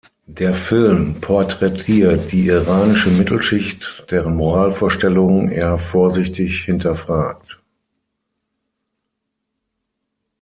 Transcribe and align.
Der 0.25 0.55
Film 0.55 1.21
porträtiert 1.21 2.31
die 2.31 2.47
iranische 2.47 3.11
Mittelschicht, 3.11 4.05
deren 4.09 4.35
Moralvorstellungen 4.35 5.51
er 5.51 5.77
vorsichtig 5.77 6.63
hinterfragt. 6.63 7.59